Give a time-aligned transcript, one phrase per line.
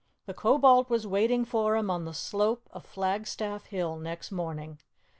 [0.25, 4.79] The Kobold was waiting for him on the slope of Flag Staff Hill next morning.